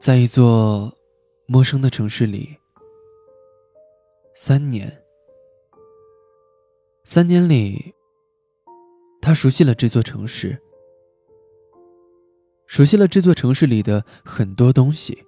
[0.00, 0.90] 在一座
[1.46, 2.56] 陌生的城市里，
[4.34, 4.90] 三年。
[7.04, 7.94] 三年里，
[9.20, 10.58] 他熟悉了这座城市，
[12.66, 15.22] 熟悉了这座城市里的很多东西。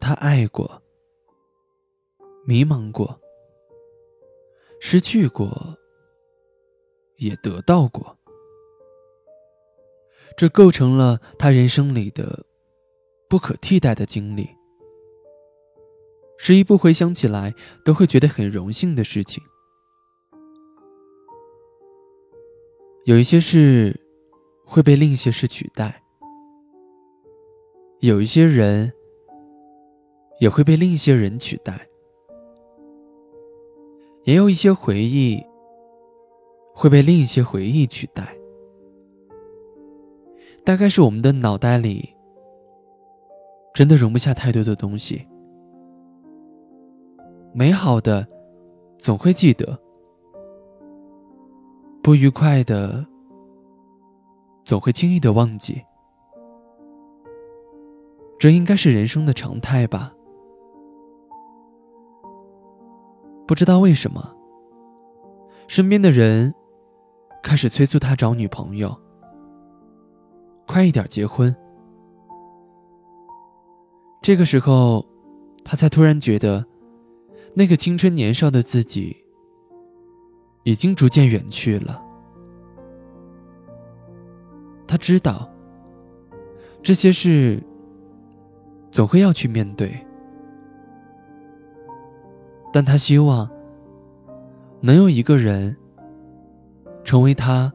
[0.00, 0.82] 他爱过，
[2.46, 3.20] 迷茫过，
[4.80, 5.76] 失去过，
[7.16, 8.16] 也得到过。
[10.36, 12.44] 这构成了他人生里的
[13.28, 14.48] 不可替代的经历，
[16.38, 17.54] 是一部回想起来
[17.84, 19.42] 都会觉得很荣幸的事情。
[23.04, 24.00] 有一些事
[24.64, 26.02] 会被另一些事取代，
[28.00, 28.92] 有一些人
[30.40, 31.88] 也会被另一些人取代，
[34.24, 35.42] 也有一些回忆
[36.74, 38.36] 会被另一些回忆取代。
[40.64, 42.14] 大概是我们的脑袋里
[43.74, 45.26] 真的容不下太多的东西，
[47.52, 48.26] 美好的
[48.96, 49.76] 总会记得，
[52.00, 53.04] 不愉快的
[54.64, 55.82] 总会轻易的忘记，
[58.38, 60.14] 这应该是人生的常态吧？
[63.48, 64.32] 不知道为什么，
[65.66, 66.54] 身边的人
[67.42, 68.96] 开始催促他找女朋友。
[70.66, 71.54] 快一点结婚。
[74.22, 75.04] 这个时候，
[75.64, 76.64] 他才突然觉得，
[77.54, 79.16] 那个青春年少的自己
[80.62, 82.00] 已经逐渐远去了。
[84.86, 85.50] 他知道，
[86.82, 87.62] 这些事
[88.90, 90.06] 总会要去面对，
[92.72, 93.48] 但他希望
[94.80, 95.74] 能有一个人
[97.02, 97.72] 成为他